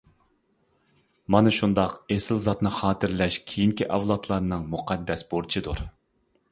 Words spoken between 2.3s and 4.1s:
زاتنى خاتىرىلەش كېيىنكى